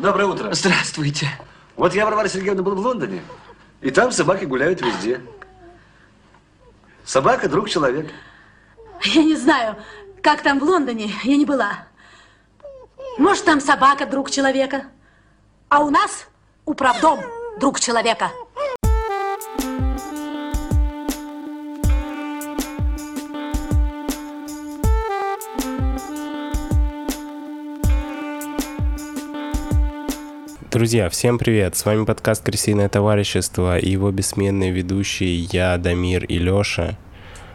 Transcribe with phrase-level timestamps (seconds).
[0.00, 0.54] Доброе утро.
[0.54, 1.28] Здравствуйте.
[1.76, 3.22] Вот я, Варвара Сергеевна, был в Лондоне,
[3.82, 5.20] и там собаки гуляют везде.
[7.04, 8.10] Собака– друг человека.
[9.04, 9.76] Я не знаю,
[10.22, 11.86] как там в Лондоне, я не была.
[13.18, 14.84] Может, там собака друг человека,
[15.68, 16.28] а у нас
[16.64, 17.20] управдом
[17.58, 18.30] друг человека.
[30.80, 31.76] Друзья, всем привет!
[31.76, 36.96] С вами подкаст «Крысиное товарищество» и его бессменные ведущие я, Дамир и Лёша.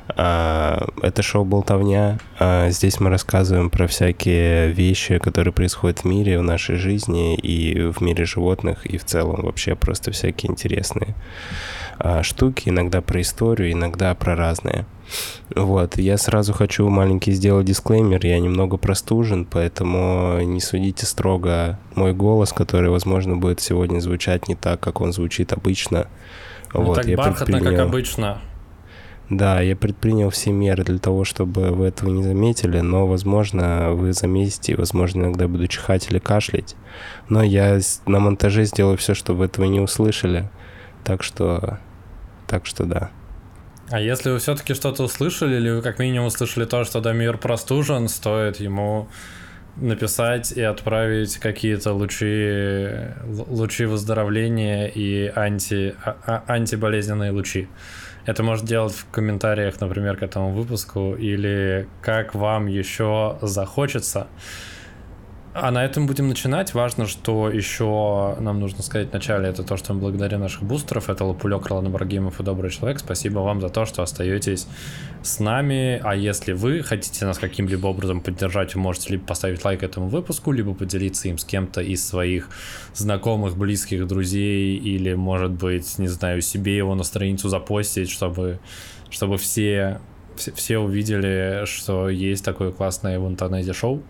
[0.09, 2.19] А, это шоу «Болтовня».
[2.37, 7.89] А, здесь мы рассказываем про всякие вещи, которые происходят в мире, в нашей жизни и
[7.89, 11.15] в мире животных, и в целом вообще просто всякие интересные
[11.97, 14.85] а, штуки, иногда про историю, иногда про разные.
[15.55, 22.13] Вот, я сразу хочу маленький сделать дисклеймер, я немного простужен, поэтому не судите строго мой
[22.13, 26.07] голос, который, возможно, будет сегодня звучать не так, как он звучит обычно.
[26.73, 27.77] Не вот, так я бархатно, предпринял...
[27.77, 28.41] как обычно.
[29.29, 34.13] Да, я предпринял все меры для того, чтобы вы этого не заметили, но, возможно, вы
[34.13, 36.75] заметите, возможно, иногда буду чихать или кашлять.
[37.27, 40.49] Но я на монтаже сделаю все, чтобы вы этого не услышали.
[41.05, 41.79] Так что,
[42.47, 43.11] так что да.
[43.89, 48.07] А если вы все-таки что-то услышали, или вы как минимум услышали то, что Дамир простужен,
[48.09, 49.07] стоит ему
[49.75, 52.89] написать и отправить какие-то лучи,
[53.25, 57.67] лучи выздоровления и анти, а, а, антиболезненные лучи.
[58.25, 64.27] Это можно делать в комментариях, например, к этому выпуску, или как вам еще захочется.
[65.57, 66.73] А на этом будем начинать.
[66.73, 71.09] Важно, что еще нам нужно сказать вначале, это то, что мы благодарим наших бустеров.
[71.09, 72.99] Это Лапулек, Ролан Ибрагимов и Добрый Человек.
[72.99, 74.67] Спасибо вам за то, что остаетесь
[75.23, 76.01] с нами.
[76.03, 80.51] А если вы хотите нас каким-либо образом поддержать, вы можете либо поставить лайк этому выпуску,
[80.51, 82.49] либо поделиться им с кем-то из своих
[82.93, 88.59] знакомых, близких, друзей, или, может быть, не знаю, себе его на страницу запостить, чтобы,
[89.09, 90.01] чтобы все,
[90.35, 94.03] все увидели, что есть такое классное в интернете шоу.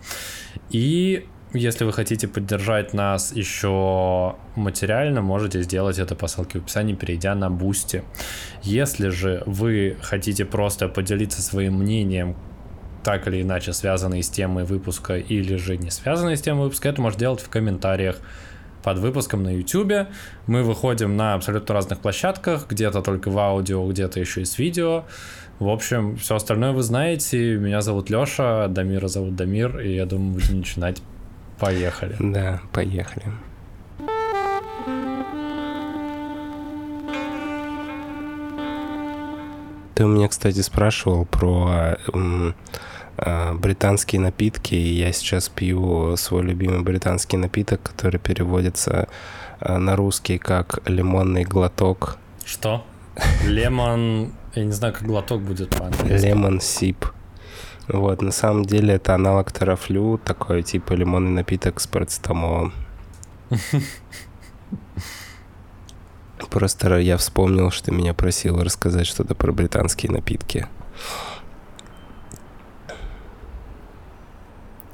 [0.70, 1.24] И
[1.56, 7.34] если вы хотите поддержать нас еще материально, можете сделать это по ссылке в описании, перейдя
[7.34, 8.04] на Boosty.
[8.62, 12.36] Если же вы хотите просто поделиться своим мнением,
[13.02, 17.00] так или иначе связанные с темой выпуска или же не связанные с темой выпуска, это
[17.00, 18.20] можно делать в комментариях
[18.82, 20.08] под выпуском на YouTube.
[20.46, 25.04] Мы выходим на абсолютно разных площадках, где-то только в аудио, где-то еще и с видео.
[25.58, 27.56] В общем, все остальное вы знаете.
[27.56, 31.02] Меня зовут Леша, Дамира зовут Дамир, и я думаю, будем начинать
[31.58, 32.16] Поехали.
[32.18, 33.26] Да, поехали.
[39.94, 41.96] Ты у меня, кстати, спрашивал про
[43.16, 49.08] э, британские напитки, и я сейчас пью свой любимый британский напиток, который переводится
[49.60, 52.18] э, на русский как лимонный глоток.
[52.44, 52.84] Что?
[53.46, 54.32] Лемон...
[54.54, 56.26] Я не знаю, как глоток будет по-английски.
[56.26, 57.06] Лемон сип.
[57.88, 62.72] Вот, на самом деле это аналог тарафлю, такой типа лимонный напиток с парацетамолом.
[66.50, 70.66] Просто я вспомнил, что меня просил рассказать что-то про британские напитки.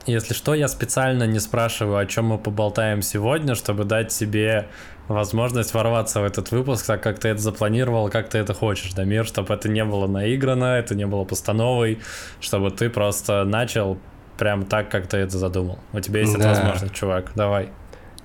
[0.06, 4.68] Если что, я специально не спрашиваю, о чем мы поболтаем сегодня, чтобы дать себе
[5.08, 9.26] возможность ворваться в этот выпуск, так как ты это запланировал, как ты это хочешь, Дамир,
[9.26, 11.98] чтобы это не было наиграно, это не было постановой,
[12.40, 13.98] чтобы ты просто начал
[14.38, 15.78] прям так, как ты это задумал.
[15.92, 16.38] У тебя есть да.
[16.38, 17.68] эта возможность, чувак, давай.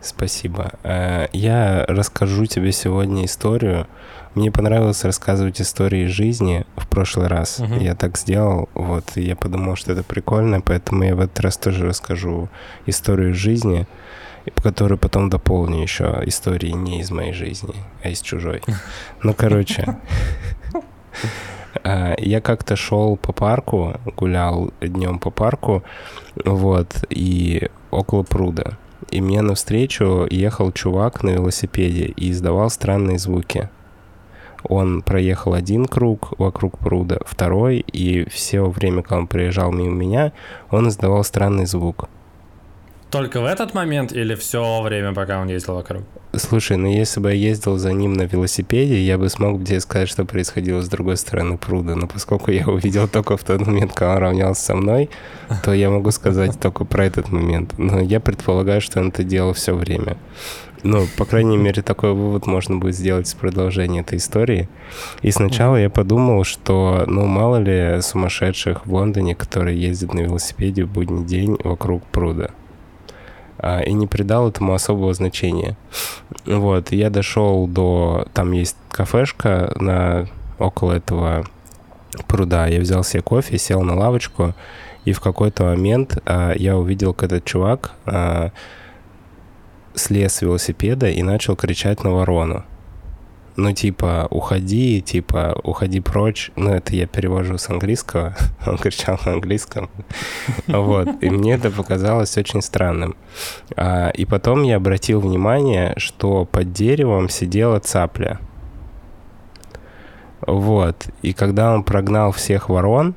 [0.02, 0.72] Спасибо.
[0.84, 3.88] Э, я расскажу тебе сегодня историю.
[4.36, 7.60] Мне понравилось рассказывать истории жизни в прошлый раз.
[7.60, 7.84] Uh-huh.
[7.84, 11.88] Я так сделал, вот, я подумал, что это прикольно, поэтому я в этот раз тоже
[11.88, 12.48] расскажу
[12.86, 13.88] историю жизни
[14.56, 18.62] которую потом дополню еще историей не из моей жизни, а из чужой.
[19.24, 19.98] Ну, короче,
[21.84, 25.84] а, я как-то шел по парку, гулял днем по парку,
[26.44, 28.78] вот, и около пруда.
[29.12, 33.70] И мне навстречу ехал чувак на велосипеде и издавал странные звуки.
[34.64, 40.34] Он проехал один круг вокруг пруда, второй, и все время, когда он проезжал мимо меня,
[40.72, 42.10] он издавал странный звук.
[43.10, 46.04] Только в этот момент или все время, пока он ездил вокруг?
[46.34, 50.10] Слушай, ну если бы я ездил за ним на велосипеде, я бы смог тебе сказать,
[50.10, 51.96] что происходило с другой стороны пруда.
[51.96, 55.10] Но поскольку я увидел только в тот момент, когда он равнялся со мной,
[55.64, 57.78] то я могу сказать только про этот момент.
[57.78, 60.18] Но я предполагаю, что он это делал все время.
[60.84, 64.70] Ну, по крайней мере, такой вывод можно будет сделать с продолжения этой истории.
[65.22, 70.84] И сначала я подумал, что, ну, мало ли сумасшедших в Лондоне, которые ездят на велосипеде
[70.84, 72.52] в будний день вокруг пруда.
[73.60, 75.78] А, и не придал этому особого значения.
[76.46, 78.28] Вот, я дошел до...
[78.34, 80.28] Там есть кафешка на
[80.60, 81.46] около этого
[82.28, 82.68] пруда.
[82.68, 84.54] Я взял себе кофе, сел на лавочку,
[85.06, 88.52] и в какой-то момент а, я увидел, как этот чувак а,
[89.96, 92.66] слез с велосипеда и начал кричать на ворону.
[93.58, 96.52] Ну, типа, уходи, типа, уходи прочь.
[96.56, 98.36] Ну, это я перевожу с английского.
[98.68, 99.90] Он кричал на английском.
[100.68, 101.10] Вот.
[101.22, 103.16] И мне это показалось очень странным.
[103.76, 108.40] А, и потом я обратил внимание, что под деревом сидела цапля.
[110.46, 111.08] Вот.
[111.24, 113.16] И когда он прогнал всех ворон,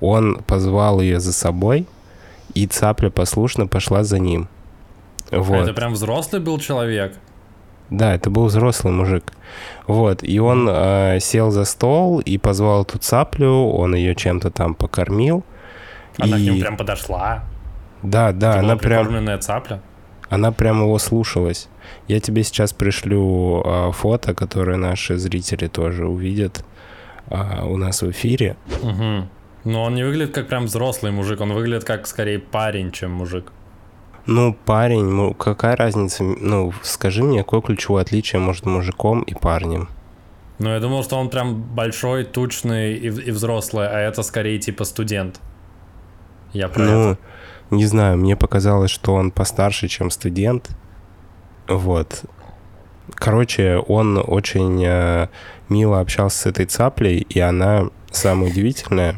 [0.00, 1.86] он позвал ее за собой,
[2.54, 4.48] и цапля послушно пошла за ним.
[5.32, 5.62] Вот.
[5.62, 7.18] Это прям взрослый был человек?
[7.90, 9.32] Да, это был взрослый мужик.
[9.86, 14.74] Вот, и он э, сел за стол и позвал эту цаплю, он ее чем-то там
[14.74, 15.44] покормил.
[16.18, 16.42] Она и...
[16.42, 17.44] к нему прям подошла?
[18.02, 19.40] Да, да, Это она прям...
[19.40, 19.80] цапля?
[20.30, 21.68] Она прям его слушалась.
[22.08, 26.64] Я тебе сейчас пришлю э, фото, которое наши зрители тоже увидят
[27.30, 28.56] э, у нас в эфире.
[28.82, 29.28] Угу.
[29.64, 33.52] Но он не выглядит как прям взрослый мужик, он выглядит как скорее парень, чем мужик.
[34.26, 36.24] Ну, парень, ну, какая разница?
[36.24, 39.88] Ну, скажи мне, какое ключевое отличие между мужиком и парнем?
[40.58, 44.84] Ну, я думал, что он прям большой, тучный и, и взрослый, а это скорее типа
[44.84, 45.40] студент.
[46.52, 47.20] Я про ну, это.
[47.70, 50.70] не знаю, мне показалось, что он постарше, чем студент.
[51.68, 52.24] Вот.
[53.14, 55.28] Короче, он очень э,
[55.68, 59.16] мило общался с этой цаплей, и она, самое удивительное,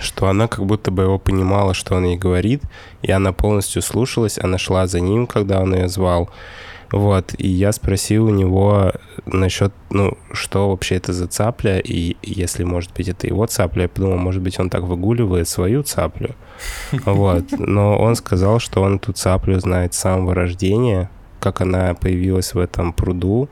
[0.00, 2.62] что она как будто бы его понимала, что он ей говорит,
[3.02, 6.30] и она полностью слушалась, она шла за ним, когда он ее звал.
[6.92, 8.92] Вот, и я спросил у него
[9.26, 13.88] насчет, ну, что вообще это за цапля, и если, может быть, это его цапля, я
[13.88, 16.30] подумал, может быть, он так выгуливает свою цаплю.
[17.04, 21.10] Вот, но он сказал, что он эту цаплю знает с самого рождения,
[21.40, 23.48] как она появилась в этом пруду,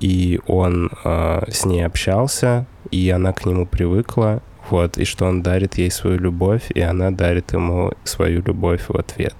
[0.00, 5.42] и он э, с ней общался, и она к нему привыкла, вот, и что он
[5.42, 9.34] дарит ей свою любовь, и она дарит ему свою любовь в ответ.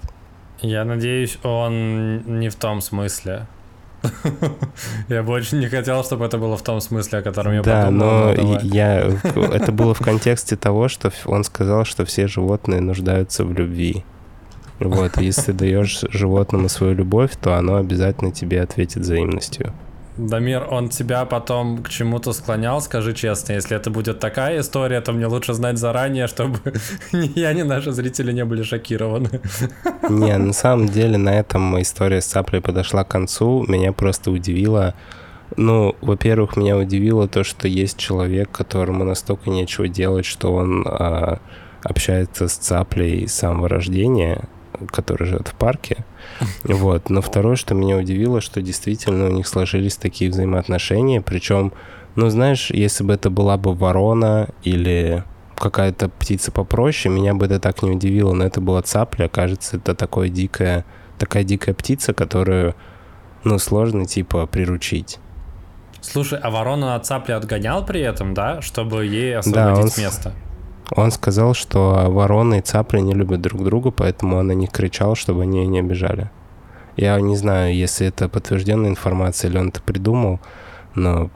[0.60, 3.46] Я надеюсь, он не в том смысле.
[5.08, 7.84] Я бы очень не хотел, чтобы это было в том смысле, о котором я да,
[7.84, 8.34] подумал.
[8.34, 8.98] но я...
[9.34, 14.04] Это было в контексте того, что он сказал, что все животные нуждаются в любви.
[14.80, 19.72] Вот, если даешь животному свою любовь, то оно обязательно тебе ответит взаимностью.
[20.16, 23.54] Дамир, он тебя потом к чему-то склонял, скажи честно.
[23.54, 26.58] Если это будет такая история, то мне лучше знать заранее, чтобы
[27.12, 29.40] ни я, ни наши зрители не были шокированы.
[30.10, 33.64] Не, на самом деле на этом история с цаплей подошла к концу.
[33.66, 34.94] Меня просто удивило,
[35.56, 41.38] ну, во-первых, меня удивило то, что есть человек, которому настолько нечего делать, что он а,
[41.82, 44.44] общается с цаплей с самого рождения,
[44.90, 46.04] который живет в парке.
[46.64, 47.10] Вот.
[47.10, 51.72] Но второе, что меня удивило, что действительно у них сложились такие взаимоотношения, причем,
[52.16, 55.24] ну, знаешь, если бы это была бы ворона или
[55.56, 59.94] какая-то птица попроще, меня бы это так не удивило, но это была цапля, кажется, это
[59.94, 60.84] такое дикая,
[61.18, 62.74] такая дикая птица, которую,
[63.44, 65.18] ну, сложно, типа, приручить.
[66.00, 70.04] Слушай, а ворона от цапли отгонял при этом, да, чтобы ей освободить да, он...
[70.04, 70.32] место?
[70.94, 75.14] Он сказал, что вороны и цапли не любят друг друга, поэтому он на них кричал,
[75.14, 76.30] чтобы они не обижали.
[76.96, 80.40] Я не знаю, если это подтвержденная информация или он это придумал,
[80.94, 81.30] но...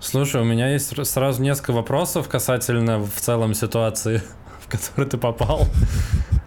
[0.00, 4.22] Слушай, у меня есть сразу несколько вопросов касательно в целом ситуации,
[4.60, 5.66] в которую ты попал.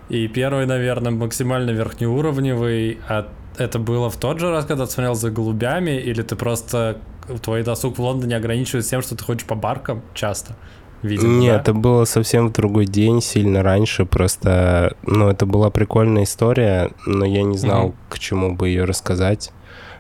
[0.08, 3.00] И первый, наверное, максимально верхнеуровневый.
[3.10, 7.02] А это было в тот же раз, когда ты смотрел за голубями, или ты просто
[7.40, 10.56] твой досуг в Лондоне ограничивается тем, что ты ходишь по баркам часто?
[11.02, 11.62] Видимо, Нет, да?
[11.62, 14.06] это было совсем в другой день, сильно раньше.
[14.06, 17.96] Просто, ну, это была прикольная история, но я не знал, угу.
[18.10, 19.52] к чему бы ее рассказать.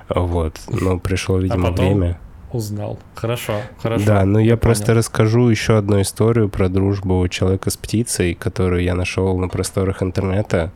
[0.09, 2.19] Вот, но пришло, видимо, а потом время.
[2.51, 3.00] Узнал.
[3.15, 4.05] Хорошо, хорошо.
[4.05, 4.97] Да, ну я, я просто понял.
[4.97, 10.71] расскажу еще одну историю про дружбу человека с птицей, которую я нашел на просторах интернета.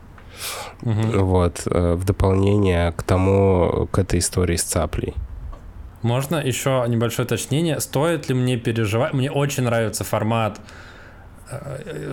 [0.82, 1.22] Угу.
[1.22, 5.14] Вот, в дополнение к тому, к этой истории с цаплей.
[6.06, 7.80] Можно еще небольшое уточнение?
[7.80, 9.12] Стоит ли мне переживать?
[9.12, 10.60] Мне очень нравится формат,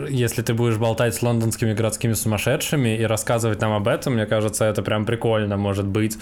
[0.09, 4.65] если ты будешь болтать с лондонскими городскими сумасшедшими и рассказывать нам об этом, мне кажется,
[4.65, 6.17] это прям прикольно, может быть.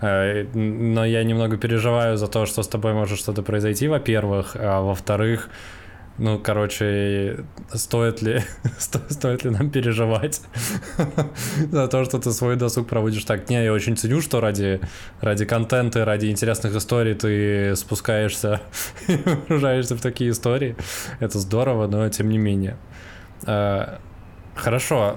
[0.00, 5.48] Но я немного переживаю за то, что с тобой может что-то произойти, во-первых, а во-вторых,
[6.18, 8.42] ну, короче, стоит ли,
[8.78, 10.40] сто, стоит ли нам переживать
[11.70, 13.48] за то, что ты свой досуг проводишь так?
[13.50, 14.80] Не, я очень ценю, что ради,
[15.20, 18.60] ради контента, ради интересных историй ты спускаешься
[19.08, 20.76] и погружаешься в такие истории.
[21.20, 22.76] Это здорово, но тем не менее.
[24.54, 25.14] Хорошо.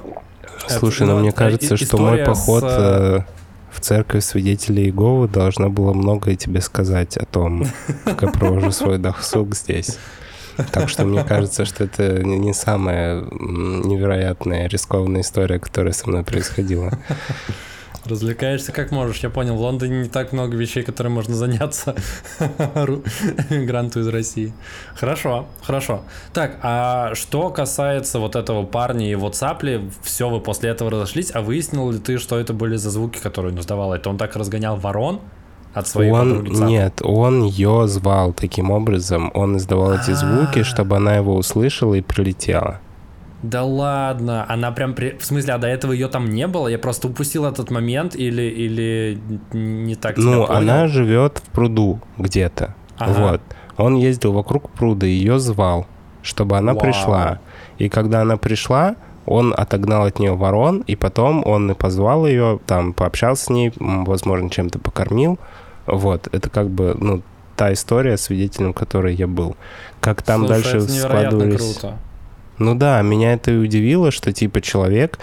[0.67, 3.21] Слушай, Это, ну ну, мне кажется, и- что мой поход с, э, э,
[3.71, 7.65] в церковь свидетелей Иеговы должна была многое тебе сказать о том,
[8.03, 9.97] как я провожу свой досуг здесь.
[10.71, 16.91] Так что мне кажется, что это не самая невероятная, рискованная история, которая со мной происходила.
[18.05, 19.19] Развлекаешься как можешь.
[19.19, 21.95] Я понял, в Лондоне не так много вещей, которыми можно заняться
[23.49, 24.53] мигранту из России.
[24.95, 26.03] Хорошо, хорошо.
[26.33, 31.31] Так, а что касается вот этого парня и его цапли, все, вы после этого разошлись,
[31.33, 33.93] а выяснил ли ты, что это были за звуки, которые он издавал?
[33.93, 35.21] Это он так разгонял ворон
[35.79, 39.31] от своей Он, подруги нет, он ее звал таким образом.
[39.33, 40.63] Он издавал эти звуки, А.
[40.63, 42.79] чтобы она его услышала и прилетела.
[43.41, 44.93] Да ладно, она прям...
[44.93, 45.17] При...
[45.17, 46.67] В смысле, а до этого ее там не было?
[46.67, 49.17] Я просто упустил этот момент или, или
[49.53, 50.57] не так Ну, понял?
[50.57, 52.75] она живет в пруду где-то.
[52.97, 53.13] Ага.
[53.31, 53.41] Вот.
[53.77, 55.87] Он ездил вокруг пруда, ее звал,
[56.21, 56.81] чтобы она Вау.
[56.81, 57.39] пришла.
[57.77, 62.59] И когда она пришла, он отогнал от нее ворон, и потом он и позвал ее,
[62.65, 65.39] там, пообщался с ней, возможно, чем-то покормил.
[65.89, 66.27] Вот.
[66.31, 67.21] Это как бы, ну,
[67.55, 69.57] та история, свидетелем которой я был.
[69.99, 71.77] Как там Слушай, дальше это складывались...
[71.77, 71.97] круто.
[72.57, 75.17] Ну да, меня это и удивило, что типа человек,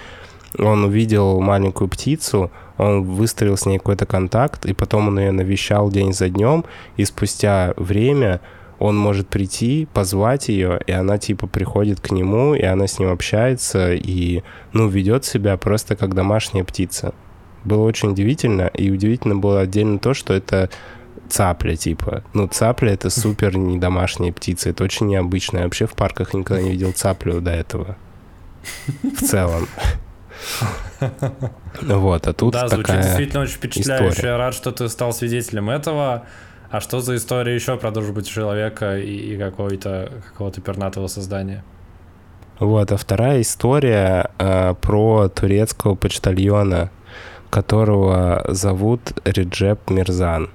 [0.58, 5.90] он увидел маленькую птицу, он выстроил с ней какой-то контакт, и потом он ее навещал
[5.90, 6.64] день за днем,
[6.96, 8.40] и спустя время
[8.78, 13.10] он может прийти, позвать ее, и она типа приходит к нему, и она с ним
[13.10, 14.42] общается, и,
[14.72, 17.14] ну, ведет себя просто как домашняя птица.
[17.66, 20.70] Было очень удивительно, и удивительно было отдельно то, что это
[21.28, 22.22] цапля, типа.
[22.32, 25.58] Ну, цапля— это супер не домашняя птица, это очень необычно.
[25.58, 27.96] Я вообще в парках никогда не видел цаплю до этого.
[29.02, 29.66] В целом.
[31.82, 34.26] Вот, а тут да, звучит действительно очень впечатляюще.
[34.26, 36.24] Я рад, что ты стал свидетелем этого.
[36.70, 41.64] А что за история еще про дружбу человека и, какой-то какого-то пернатого создания?
[42.58, 46.90] Вот, а вторая история э, про турецкого почтальона,
[47.56, 50.50] которого зовут Реджеп Мирзан.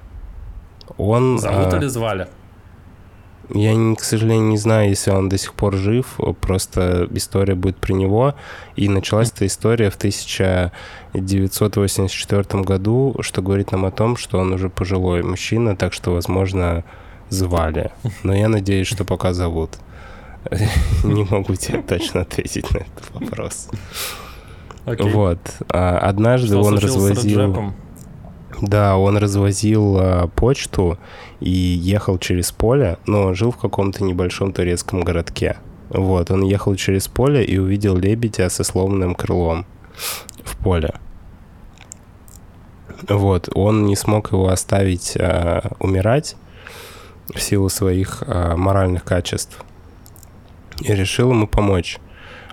[0.98, 1.40] Он...
[1.40, 2.28] Зовут э, или звали?
[3.52, 7.94] Я, к сожалению, не знаю, если он до сих пор жив, просто история будет при
[7.94, 8.36] него.
[8.76, 14.68] И началась эта история в 1984 году, что говорит нам о том, что он уже
[14.68, 16.84] пожилой мужчина, так что, возможно,
[17.30, 17.90] звали.
[18.22, 19.70] Но я надеюсь, что пока зовут.
[21.04, 23.68] Не могу тебе точно ответить на этот вопрос.
[24.84, 25.10] Окей.
[25.10, 25.38] Вот.
[25.68, 27.72] А, Однажды Что он развозил...
[28.60, 30.98] Да, он развозил а, почту
[31.40, 35.56] и ехал через поле, но он жил в каком-то небольшом турецком городке.
[35.88, 39.66] Вот, он ехал через поле и увидел лебедя со сломанным крылом
[40.44, 40.94] в поле.
[43.08, 46.36] Вот, он не смог его оставить а, умирать
[47.34, 49.64] в силу своих а, моральных качеств
[50.80, 51.98] и решил ему помочь.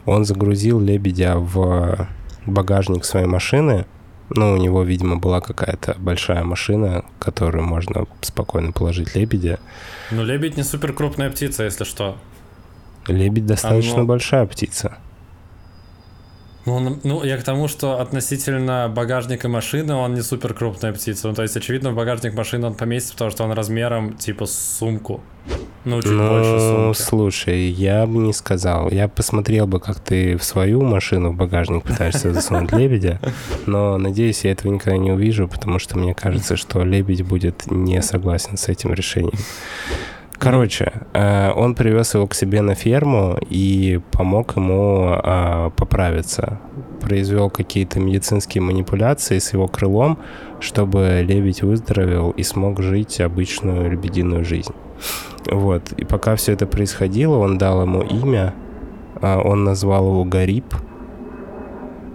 [0.05, 2.07] Он загрузил лебедя в
[2.45, 3.85] багажник своей машины,
[4.29, 9.59] ну, у него, видимо, была какая-то большая машина, которую можно спокойно положить лебедя.
[10.11, 12.17] Ну, лебедь не супер крупная птица, если что.
[13.07, 14.97] Лебедь достаточно ну- большая птица.
[16.69, 21.27] Ну, он- ну, я к тому, что относительно багажника машины он не супер крупная птица.
[21.27, 24.77] Ну, то есть, очевидно, в багажник машины он поместится, потому что он размером типа с
[24.77, 25.21] сумку.
[25.85, 27.09] Ну, чуть больше Ну, сумки.
[27.09, 28.91] слушай, я бы не сказал.
[28.91, 33.19] Я посмотрел бы, как ты в свою машину в багажник пытаешься засунуть лебедя,
[33.65, 37.99] но, надеюсь, я этого никогда не увижу, потому что мне кажется, что лебедь будет не
[38.03, 39.33] согласен с этим решением.
[40.39, 46.59] Короче, э, он привез его к себе на ферму и помог ему э, поправиться.
[47.01, 50.17] Произвел какие-то медицинские манипуляции с его крылом,
[50.61, 54.73] чтобы лебедь выздоровел и смог жить обычную лебединую жизнь.
[55.45, 55.91] Вот.
[55.97, 58.53] И пока все это происходило, он дал ему имя.
[59.21, 60.73] а, Он назвал его Гариб.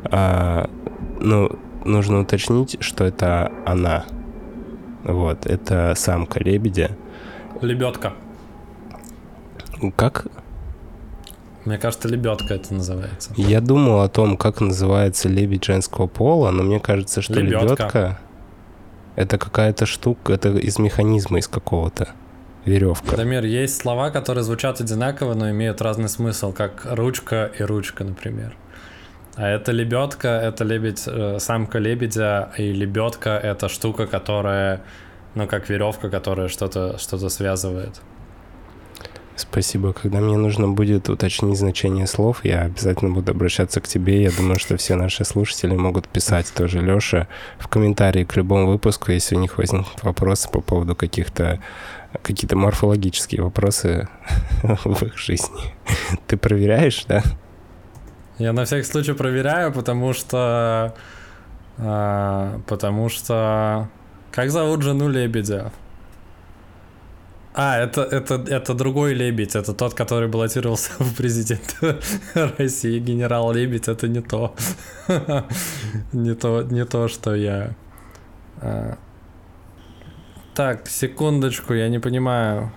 [0.04, 0.71] А,
[1.21, 1.50] Ну,
[1.85, 4.04] нужно уточнить, что это она.
[5.04, 6.97] Вот, это самка лебедя.
[7.61, 8.13] Лебедка.
[9.97, 10.27] Как?
[11.65, 13.33] Мне кажется, лебедка это называется.
[13.37, 17.65] Я думал о том, как называется лебедь женского пола, но мне кажется, что Лебедка.
[17.65, 18.19] лебедка
[19.17, 22.09] это какая-то штука, это из механизма из какого-то.
[22.65, 23.17] Веревка.
[23.17, 28.57] Дамир, есть слова, которые звучат одинаково, но имеют разный смысл, как ручка и ручка, например.
[29.37, 34.81] А это лебедка, это лебедь, э, самка лебедя, и лебедка это штука, которая,
[35.35, 38.00] ну, как веревка, которая что-то что связывает.
[39.37, 39.93] Спасибо.
[39.93, 44.23] Когда мне нужно будет уточнить значение слов, я обязательно буду обращаться к тебе.
[44.23, 47.26] Я думаю, что все наши слушатели могут писать тоже Лёше
[47.59, 51.61] в комментарии к любому выпуску, если у них возникнут вопросы по поводу каких-то
[52.23, 54.09] какие-то морфологические вопросы
[54.62, 55.75] в их жизни.
[56.29, 57.23] Ты проверяешь, да?
[58.38, 60.95] Я на всякий случай проверяю, потому что...
[61.79, 63.88] а, потому что...
[64.35, 65.71] Как зовут жену лебедя?
[67.55, 72.00] А, это, это, это другой лебедь, это тот, который баллотировался в президенты
[72.59, 72.99] России.
[72.99, 74.57] Генерал Лебедь, это не то.
[76.12, 77.76] Не то, не то, что я.
[78.61, 78.99] А.
[80.57, 82.73] Так, секундочку, я не понимаю.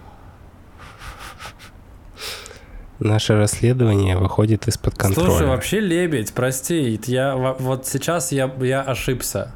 [3.00, 5.30] Наше расследование выходит из-под контроля.
[5.30, 9.56] Слушай, вообще лебедь, прости, я во- вот сейчас я, я ошибся.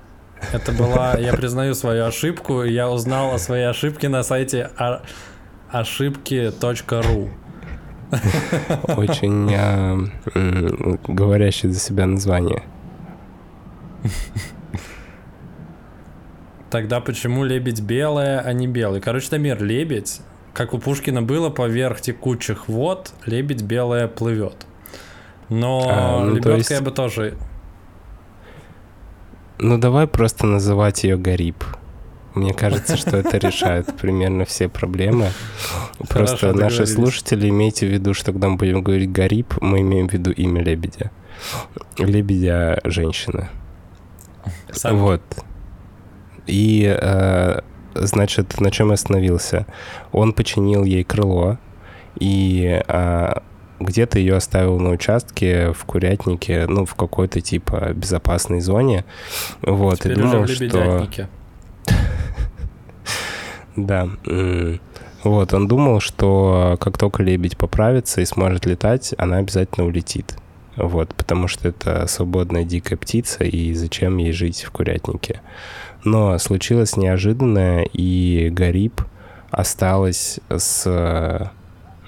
[0.53, 5.01] Это была, я признаю свою ошибку, я узнал о своей ошибке на сайте о-
[5.69, 7.29] ошибки.ру.
[8.97, 9.97] Очень а,
[10.35, 12.63] м, говорящее за себя название.
[16.69, 19.01] Тогда почему лебедь белая, а не белый?
[19.01, 20.21] Короче, Дамир, лебедь,
[20.53, 24.65] как у Пушкина было, поверх текучих вод, лебедь белая плывет.
[25.49, 27.35] Но А, ну, то лебедка есть- я бы тоже...
[29.63, 31.63] Ну давай просто называть ее Гариб.
[32.33, 35.27] Мне кажется, что это решает примерно все проблемы.
[36.09, 40.07] Просто Хорошо, наши слушатели, имейте в виду, что когда мы будем говорить Гариб, мы имеем
[40.09, 41.11] в виду имя лебедя.
[41.97, 43.49] Лебедя женщина.
[44.71, 45.21] Сам- Вот.
[46.47, 47.59] И, э,
[47.93, 49.67] значит, на чем я остановился?
[50.11, 51.59] Он починил ей крыло,
[52.19, 53.43] и а,
[53.83, 59.05] где-то ее оставил на участке в курятнике, ну, в какой-то типа безопасной зоне.
[59.61, 61.07] Вот, Теперь и думал, что...
[63.75, 64.09] Да.
[65.23, 70.35] Вот, он думал, что как только лебедь поправится и сможет летать, она обязательно улетит.
[70.75, 75.41] Вот, потому что это свободная дикая птица, и зачем ей жить в курятнике.
[76.03, 79.01] Но случилось неожиданное, и Гариб
[79.51, 81.47] осталась с э,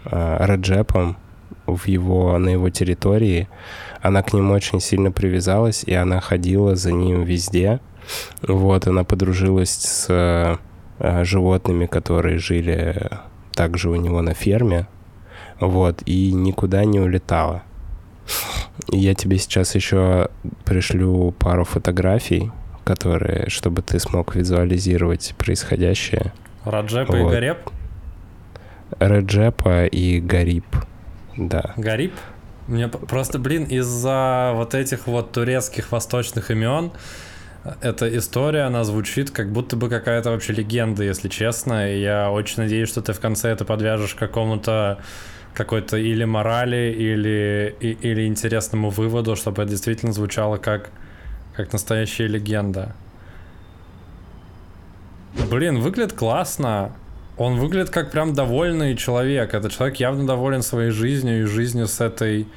[0.06, 1.18] Раджепом
[1.66, 3.48] в его, на его территории.
[4.02, 7.80] Она к нему очень сильно привязалась, и она ходила за ним везде.
[8.42, 13.10] Вот, она подружилась с э, животными, которые жили
[13.54, 14.88] также у него на ферме.
[15.60, 17.64] Вот, и никуда не улетала.
[18.92, 20.30] И Я тебе сейчас еще
[20.66, 22.52] пришлю пару фотографий,
[22.84, 26.34] которые, чтобы ты смог визуализировать происходящее.
[26.66, 27.32] Раджепа и Вот.
[27.32, 27.58] Гареп?
[29.00, 30.66] Реджепа и Гариб.
[31.38, 31.74] Да.
[31.78, 32.14] Гарип?
[32.68, 36.92] Мне просто, блин, из-за вот этих вот турецких восточных имен
[37.82, 41.92] эта история, она звучит как будто бы какая-то вообще легенда, если честно.
[41.94, 45.00] И я очень надеюсь, что ты в конце это подвяжешь какому-то
[45.54, 50.90] какой-то или морали, или, и- или интересному выводу, чтобы это действительно звучало как,
[51.56, 52.96] как настоящая легенда.
[55.50, 56.92] Блин, выглядит классно.
[57.38, 59.54] Он выглядит как прям довольный человек.
[59.54, 62.48] Этот человек явно доволен своей жизнью и жизнью с этой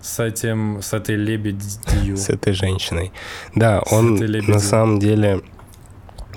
[0.00, 2.16] с этим, с этой лебедью.
[2.16, 3.12] С этой женщиной.
[3.54, 5.42] Да, он на самом деле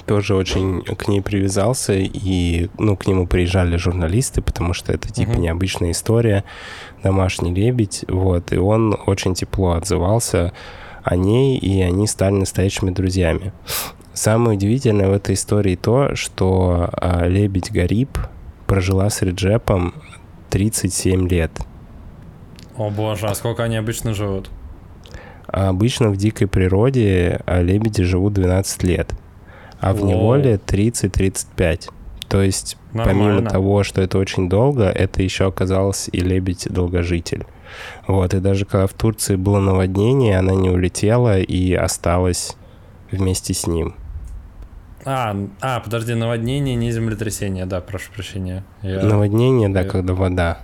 [0.06, 5.32] тоже очень к ней привязался, и, ну, к нему приезжали журналисты, потому что это, типа,
[5.32, 6.44] необычная история,
[7.04, 10.54] домашний лебедь, вот, и он очень тепло отзывался
[11.04, 13.54] о ней, и они стали настоящими друзьями.
[14.14, 18.10] Самое удивительное в этой истории то, что а, лебедь Гариб
[18.68, 19.94] прожила с Реджепом
[20.50, 21.52] 37 лет.
[22.76, 24.50] О боже, а сколько они обычно живут?
[25.48, 29.14] А обычно в дикой природе а, лебеди живут 12 лет,
[29.80, 30.10] а в Воу.
[30.10, 31.90] неволе 30-35.
[32.28, 33.50] То есть, помимо Нормально.
[33.50, 37.46] того, что это очень долго, это еще оказалось и лебедь-долгожитель.
[38.08, 42.56] Вот, и даже когда в Турции было наводнение, она не улетела и осталась
[43.12, 43.96] вместе с ним.
[45.06, 48.64] А, а, подожди, наводнение, не землетрясение, да, прошу прощения.
[48.82, 50.60] Я- Наводнение, да, я- когда вода.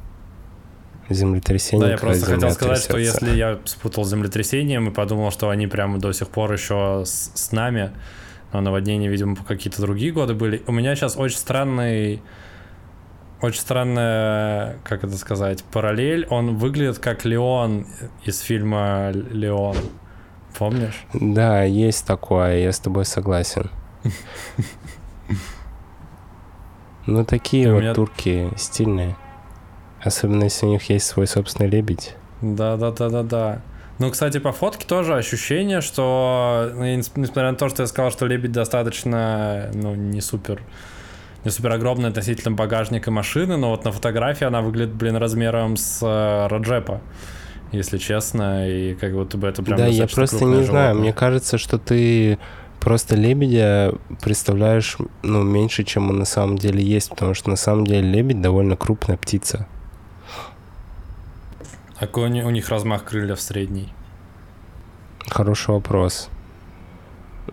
[1.09, 1.85] Землетрясение.
[1.85, 5.65] Да, я просто хотел сказать, что если я спутал с землетрясением и подумал, что они
[5.67, 7.91] прямо до сих пор еще с, с нами,
[8.51, 10.61] но наводнения, видимо, какие-то другие годы были.
[10.67, 12.21] У меня сейчас очень странный,
[13.41, 16.27] очень странная, как это сказать, параллель.
[16.29, 17.87] Он выглядит как Леон
[18.25, 19.77] из фильма Леон.
[20.57, 21.05] Помнишь?
[21.13, 23.69] Да, есть такое, я с тобой согласен.
[27.05, 29.15] Ну, такие вот меня- турки стильные.
[30.01, 32.15] Особенно, если у них есть свой собственный лебедь.
[32.41, 33.61] Да, да, да, да, да.
[33.99, 38.27] Ну, кстати, по фотке тоже ощущение, что, ну, несмотря на то, что я сказал, что
[38.27, 40.61] лебедь достаточно, ну, не супер,
[41.43, 45.99] не супер огромный относительно багажника машины, но вот на фотографии она выглядит, блин, размером с
[46.03, 47.01] э, Раджепа,
[47.71, 50.63] если честно, и как будто бы это прям да, я просто не знаю.
[50.65, 50.93] животное.
[50.93, 52.37] Мне кажется, что ты
[52.79, 57.85] просто лебедя представляешь, ну, меньше, чем он на самом деле есть, потому что на самом
[57.85, 59.67] деле лебедь довольно крупная птица.
[61.97, 63.91] А какой у ни- у них размах крыльев средний?
[65.27, 66.29] Хороший вопрос.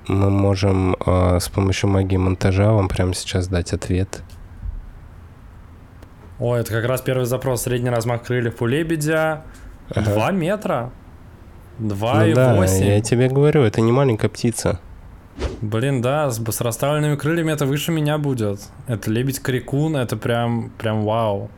[0.07, 4.23] Мы можем э, с помощью магии монтажа вам прямо сейчас дать ответ.
[6.39, 7.63] О, это как раз первый запрос.
[7.63, 9.45] Средний размах крыльев у лебедя
[9.95, 10.91] 2 метра.
[11.79, 12.85] Ну да, 2,8.
[12.85, 14.81] я тебе говорю, это не маленькая птица.
[15.65, 18.61] Блин, да, с, с расставленными крыльями это выше меня будет.
[18.87, 21.51] Это лебедь-крикун, это прям, прям вау.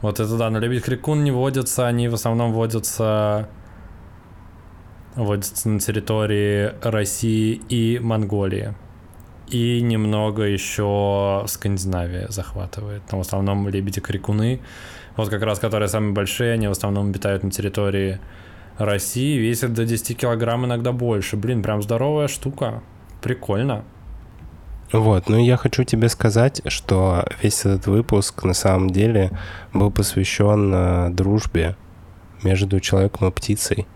[0.00, 3.50] Вот это да, но лебедь-крикун не водится, они в основном водятся,
[5.14, 8.74] водятся на территории России и Монголии.
[9.48, 13.02] И немного еще Скандинавия захватывает.
[13.12, 14.62] Но в основном лебеди-крикуны,
[15.16, 18.20] вот как раз которые самые большие, они в основном обитают на территории
[18.78, 21.36] России, весят до 10 килограмм, иногда больше.
[21.36, 22.82] Блин, прям здоровая штука.
[23.20, 23.84] Прикольно.
[24.92, 29.30] Вот, ну я хочу тебе сказать, что весь этот выпуск на самом деле
[29.72, 31.76] был посвящен э, дружбе
[32.42, 33.86] между человеком и птицей.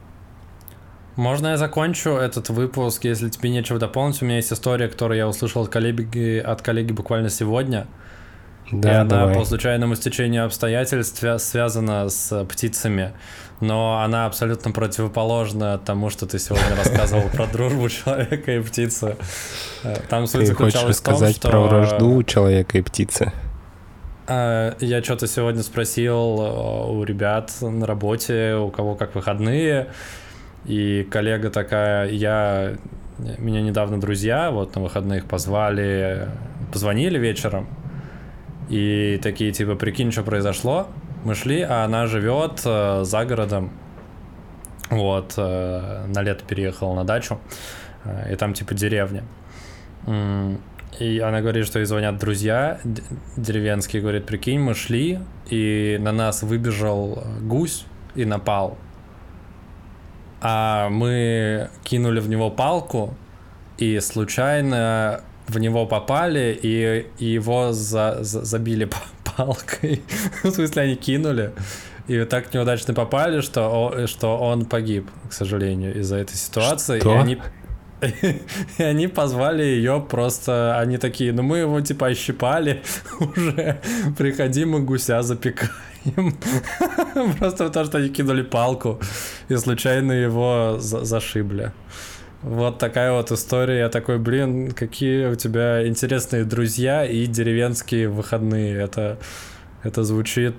[1.16, 4.22] Можно я закончу этот выпуск, если тебе нечего дополнить?
[4.22, 7.86] У меня есть история, которую я услышал от коллеги, от коллеги буквально сегодня.
[8.70, 9.34] И Да, она давай.
[9.34, 13.12] по случайному стечению обстоятельств свя- связана с птицами.
[13.60, 19.16] Но она абсолютно противоположна тому, что ты сегодня рассказывал про дружбу человека и птицы.
[19.82, 21.48] Э, Там суть Ты хочешь заключалась в том, рассказать что...
[21.50, 23.32] про вражду человека и птицы?
[24.28, 29.88] Э, Я что-то сегодня спросил э, у ребят на работе, у кого как выходные,
[30.66, 32.74] и коллега такая, я,
[33.38, 36.28] меня недавно друзья вот на выходных позвали,
[36.72, 37.68] позвонили вечером,
[38.68, 40.88] и такие типа, прикинь, что произошло,
[41.24, 43.70] мы шли, а она живет э, за городом,
[44.90, 47.38] вот, э, на лето переехала на дачу,
[48.04, 49.24] э, и там типа деревня.
[50.98, 52.80] И она говорит, что ей звонят друзья
[53.36, 55.18] деревенские, говорит, прикинь, мы шли,
[55.50, 58.78] и на нас выбежал гусь и напал.
[60.40, 63.14] А мы кинули в него палку,
[63.78, 68.88] и случайно в него попали, и, и его за- за- забили
[69.36, 70.02] палкой.
[70.42, 71.52] В смысле, они кинули.
[72.08, 77.00] И так неудачно попали, что, что он погиб, к сожалению, из-за этой ситуации.
[77.00, 77.14] Что?
[77.14, 77.38] И они
[78.78, 82.82] и они позвали ее просто, они такие, ну мы его типа ощипали
[83.20, 83.80] уже,
[84.18, 85.72] приходи, мы гуся запекаем.
[87.38, 89.00] Просто потому что они кинули палку
[89.48, 91.72] и случайно его за- зашибли.
[92.46, 93.80] Вот такая вот история.
[93.80, 98.76] Я такой, блин, какие у тебя интересные друзья и деревенские выходные.
[98.76, 99.18] Это,
[99.82, 100.54] это звучит...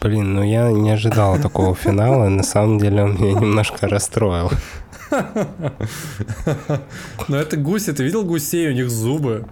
[0.00, 4.50] Блин, ну я не ожидал такого финала, на самом деле он меня немножко расстроил.
[7.28, 9.46] Но это гуси, ты видел гусей, у них зубы.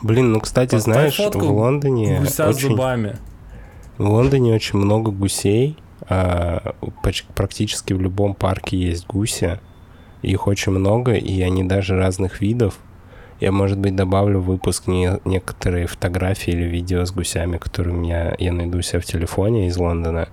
[0.00, 3.18] Блин, ну кстати, знаешь, в Лондоне Гуся с зубами.
[3.98, 5.76] в Лондоне очень много гусей,
[6.08, 6.74] а,
[7.34, 9.60] практически в любом парке есть гуси,
[10.22, 12.78] их очень много, и они даже разных видов.
[13.40, 17.98] Я, может быть, добавлю в выпуск не, некоторые фотографии или видео с гусями, которые у
[17.98, 20.28] меня я найду у себя в телефоне из Лондона.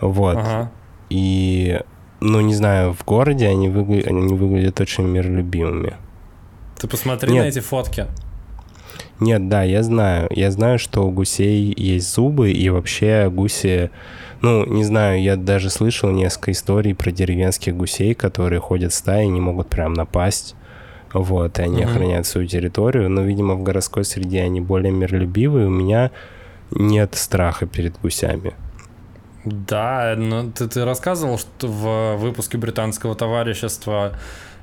[0.00, 0.36] Вот.
[0.36, 0.70] Ага.
[1.10, 1.80] И,
[2.20, 5.94] ну, не знаю, в городе они, выгля- они выглядят очень миролюбимыми.
[6.78, 7.44] Ты посмотри Нет.
[7.44, 8.06] на эти фотки.
[9.20, 10.28] Нет, да, я знаю.
[10.30, 13.90] Я знаю, что у гусей есть зубы, и вообще гуси...
[14.42, 19.40] Ну, не знаю, я даже слышал несколько историй про деревенских гусей, которые ходят стаей, не
[19.40, 20.54] могут прям напасть.
[21.12, 21.90] Вот, и они Мгм.
[21.90, 23.08] охраняют свою территорию.
[23.08, 25.66] Но, видимо, в городской среде они более миролюбивые.
[25.68, 26.10] У меня
[26.70, 28.52] нет страха перед гусями.
[29.44, 34.12] Да, но ты, ты рассказывал, что в выпуске британского товарищества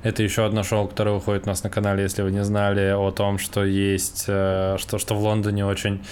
[0.04, 3.10] это еще одно шоу, которое выходит у нас на канале, если вы не знали, о
[3.10, 6.04] том, что есть, э, что, что в Лондоне очень,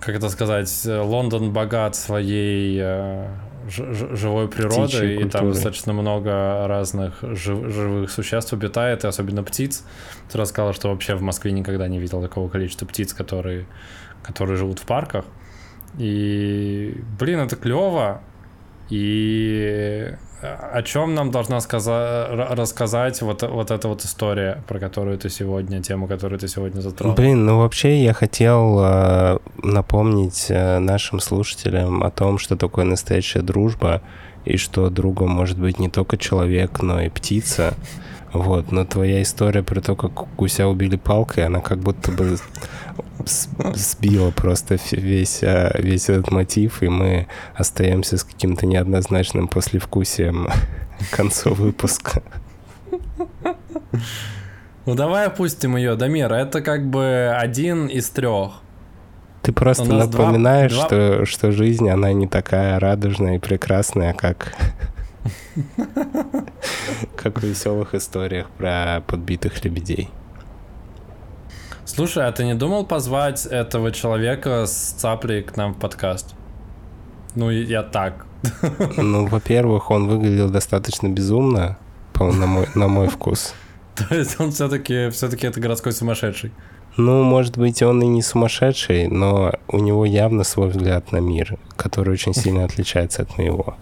[0.00, 3.28] как это сказать, Лондон богат своей э,
[3.68, 9.82] живой природой, Птичьей и там достаточно много разных жив- живых существ обитает, и особенно птиц.
[10.30, 13.64] Ты рассказал, что вообще в Москве никогда не видел такого количества птиц, которые,
[14.22, 15.24] которые живут в парках.
[15.96, 18.20] И, блин, это клево.
[18.90, 25.16] И о чем нам должна сказа- ра- рассказать вот, вот эта вот история, про которую
[25.18, 27.16] ты сегодня, тему, которую ты сегодня затронул?
[27.16, 33.40] Блин, ну вообще я хотел э, напомнить э, нашим слушателям о том, что такое настоящая
[33.40, 34.02] дружба,
[34.44, 37.72] и что другом может быть не только человек, но и птица.
[38.34, 42.36] Вот, но твоя история про то, как гуся убили палкой, она как будто бы
[43.24, 50.48] сбила просто весь, э, весь этот мотив, и мы остаемся с каким-то неоднозначным послевкусием
[51.12, 52.22] к концу выпуска.
[54.84, 56.32] Ну давай опустим ее, Дамир.
[56.32, 58.62] Это как бы один из трех.
[59.42, 64.56] Ты просто два- напоминаешь, два- Что, что жизнь, она не такая радужная и прекрасная, как...
[67.16, 70.10] как в веселых историях про подбитых лебедей.
[71.84, 76.34] Слушай, а ты не думал позвать этого человека с цаплей к нам в подкаст?
[77.34, 78.26] Ну, я так.
[78.96, 81.76] Ну, во-первых, он выглядел достаточно безумно,
[82.12, 83.54] по- на мой, на мой вкус.
[83.94, 86.52] То есть он все-таки все-таки это городской сумасшедший.
[86.96, 91.58] Ну, может быть, он и не сумасшедший, но у него явно свой взгляд на мир,
[91.76, 93.76] который очень сильно отличается от моего.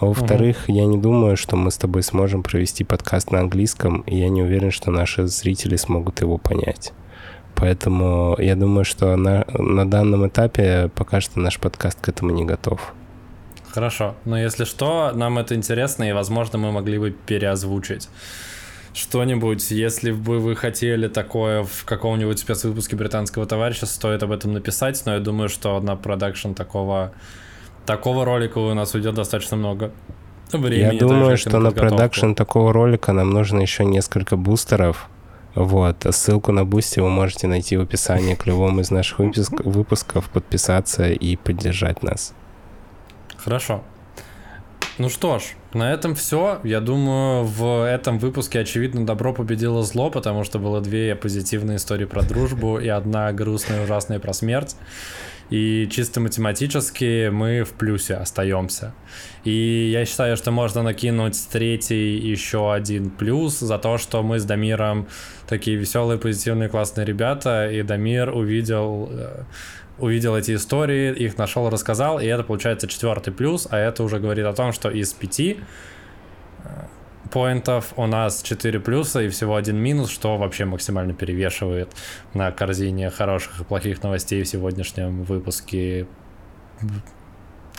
[0.00, 4.16] А во-вторых, я не думаю, что мы с тобой сможем провести подкаст на английском, и
[4.16, 6.92] я не уверен, что наши зрители смогут его понять.
[7.56, 12.44] Поэтому я думаю, что на, на данном этапе пока что наш подкаст к этому не
[12.44, 12.94] готов.
[13.70, 14.14] Хорошо.
[14.24, 18.08] Но если что, нам это интересно, и, возможно, мы могли бы переозвучить
[18.94, 19.70] что-нибудь.
[19.70, 25.14] Если бы вы хотели такое в каком-нибудь спецвыпуске британского товарища, стоит об этом написать, но
[25.14, 27.12] я думаю, что на продакшн такого,
[27.88, 29.90] такого ролика у нас уйдет достаточно много
[30.52, 30.94] времени.
[30.94, 35.08] Я думаю, что на продакшн такого ролика нам нужно еще несколько бустеров.
[35.54, 40.28] Вот, ссылку на Boosty вы можете найти в описании к любому из наших выпуск- выпусков,
[40.28, 42.34] подписаться и поддержать нас.
[43.38, 43.82] Хорошо.
[44.98, 46.60] Ну что ж, на этом все.
[46.64, 52.04] Я думаю, в этом выпуске, очевидно, добро победило зло, потому что было две позитивные истории
[52.04, 54.76] про дружбу и одна грустная и ужасная про смерть.
[55.50, 58.92] И чисто математически мы в плюсе остаемся.
[59.44, 64.44] И я считаю, что можно накинуть третий еще один плюс за то, что мы с
[64.44, 65.08] Дамиром
[65.48, 69.42] такие веселые, позитивные, классные ребята, и Дамир увидел э,
[69.98, 74.46] увидел эти истории, их нашел, рассказал, и это получается четвертый плюс, а это уже говорит
[74.46, 75.58] о том, что из пяти
[76.64, 76.68] э,
[77.30, 81.90] поинтов у нас 4 плюса и всего один минус, что вообще максимально перевешивает
[82.34, 86.06] на корзине хороших и плохих новостей в сегодняшнем выпуске.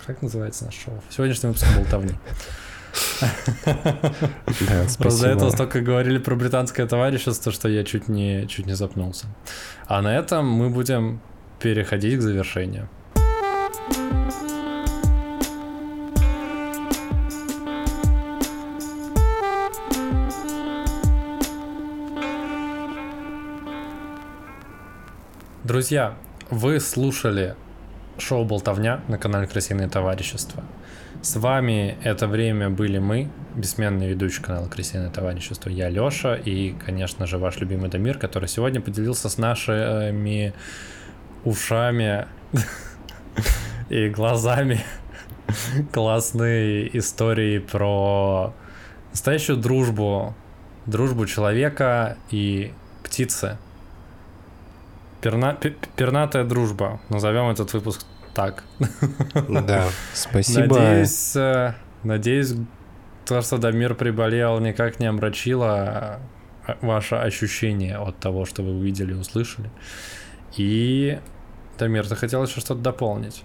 [0.06, 1.02] Как называется наш шоу?
[1.10, 2.14] В сегодняшнем выпуске болтовни.
[4.68, 5.50] Да, Просто до этого спасибо.
[5.52, 9.28] столько говорили про британское товарищество, что я чуть не, чуть не запнулся.
[9.88, 11.22] А на этом мы будем
[11.60, 12.90] переходить к завершению.
[25.70, 26.16] Друзья,
[26.50, 27.56] вы слушали
[28.18, 30.64] шоу «Болтовня» на канале «Крысиное товарищество».
[31.22, 37.28] С вами это время были мы, бессменные ведущие канала «Крысиное товарищество», я Лёша и, конечно
[37.28, 40.56] же, ваш любимый Дамир, который сегодня поделился с нашими
[41.46, 42.26] ушами
[43.90, 44.80] и глазами
[45.94, 48.56] классные истории про
[49.12, 50.34] настоящую дружбу,
[50.88, 53.60] дружбу человека и птицы.
[55.22, 58.64] Перна- пе- пернатая дружба, назовем этот выпуск так.
[59.50, 60.80] Да, спасибо.
[60.80, 62.54] Надеюсь, э, надеюсь,
[63.26, 66.20] то, что Дамир приболел, никак не омрачило
[66.68, 69.70] э, ваше ощущение от того, что вы увидели и услышали.
[70.58, 71.20] И,
[71.78, 73.44] Дамир, ты хотел еще что-то дополнить?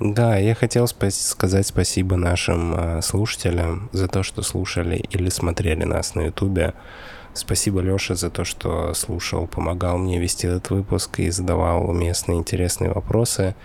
[0.00, 5.84] Да, я хотел спа- сказать спасибо нашим а, слушателям за то, что слушали или смотрели
[5.84, 6.74] нас на Ютубе.
[7.36, 12.92] Спасибо, Лёша, за то, что слушал, помогал мне вести этот выпуск и задавал уместные, интересные
[12.92, 13.56] вопросы.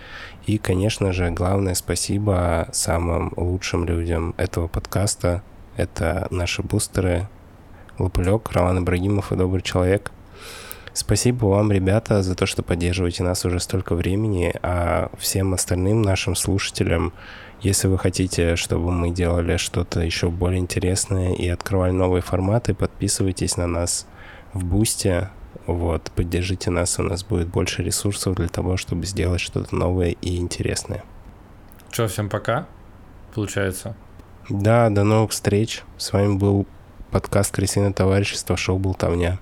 [0.44, 5.44] И, конечно же, главное спасибо самым лучшим людям этого подкаста.
[5.76, 7.28] Это наши бустеры
[7.96, 10.10] Лопылек, Роман Ибрагимов и Добрый Человек.
[10.92, 16.34] Спасибо вам, ребята, за то, что поддерживаете нас уже столько времени, а всем остальным нашим
[16.34, 17.12] слушателям,
[17.60, 23.56] если вы хотите, чтобы мы делали что-то еще более интересное и открывали новые форматы, подписывайтесь
[23.56, 24.06] на нас
[24.52, 25.30] в Бусте,
[25.66, 30.36] вот, поддержите нас, у нас будет больше ресурсов для того, чтобы сделать что-то новое и
[30.38, 31.04] интересное.
[31.90, 32.66] Че, всем пока,
[33.34, 33.94] получается?
[34.48, 35.82] Да, до новых встреч.
[35.96, 36.66] С вами был
[37.10, 39.38] подкаст «Крысиное товарищество», шоу «Болтовня».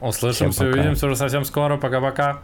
[0.00, 1.76] Услышимся, увидимся уже совсем скоро.
[1.76, 2.40] Пока-пока.